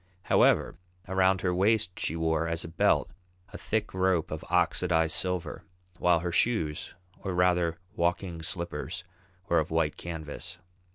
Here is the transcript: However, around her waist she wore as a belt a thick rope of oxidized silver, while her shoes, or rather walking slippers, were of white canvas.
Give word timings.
However, 0.23 0.79
around 1.07 1.41
her 1.41 1.53
waist 1.53 1.99
she 1.99 2.15
wore 2.15 2.47
as 2.47 2.63
a 2.63 2.67
belt 2.67 3.11
a 3.53 3.57
thick 3.59 3.93
rope 3.93 4.31
of 4.31 4.43
oxidized 4.49 5.13
silver, 5.13 5.63
while 5.99 6.21
her 6.21 6.31
shoes, 6.31 6.95
or 7.19 7.35
rather 7.35 7.77
walking 7.95 8.41
slippers, 8.41 9.03
were 9.47 9.59
of 9.59 9.69
white 9.69 9.97
canvas. 9.97 10.57